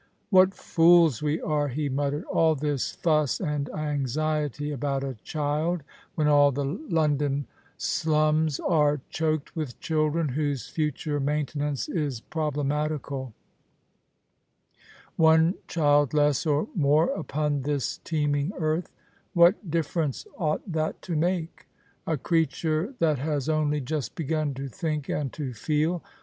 [0.31, 5.83] "What fools we are!" he muttered." All this fuss and anxiety about a child,
[6.15, 7.45] when all the London
[7.77, 13.33] slums are choked with children whose future maintenance is problematical!
[15.17, 18.91] One child less or more upon this teemino earth!
[19.35, 21.67] What difference ought that to make?
[22.07, 22.23] A 208 The Christmas Hirelings.
[22.23, 26.01] creature that lias only just begun to think and to feel